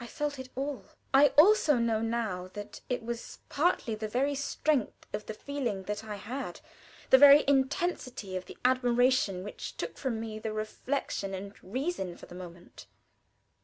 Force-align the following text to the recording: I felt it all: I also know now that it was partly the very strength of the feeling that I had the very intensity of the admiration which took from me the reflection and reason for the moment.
I 0.00 0.08
felt 0.08 0.40
it 0.40 0.48
all: 0.56 0.86
I 1.14 1.28
also 1.38 1.76
know 1.78 2.02
now 2.02 2.48
that 2.54 2.80
it 2.88 3.04
was 3.04 3.38
partly 3.48 3.94
the 3.94 4.08
very 4.08 4.34
strength 4.34 5.06
of 5.12 5.26
the 5.26 5.34
feeling 5.34 5.84
that 5.84 6.02
I 6.02 6.16
had 6.16 6.60
the 7.10 7.18
very 7.18 7.44
intensity 7.46 8.36
of 8.36 8.46
the 8.46 8.58
admiration 8.64 9.44
which 9.44 9.76
took 9.76 9.98
from 9.98 10.18
me 10.18 10.40
the 10.40 10.52
reflection 10.52 11.32
and 11.32 11.54
reason 11.62 12.16
for 12.16 12.26
the 12.26 12.34
moment. 12.34 12.86